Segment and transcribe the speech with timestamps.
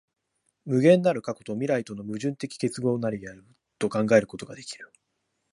[0.65, 3.45] 無限なる過去と未来との矛盾的結合より成る
[3.77, 4.91] と考えることができる。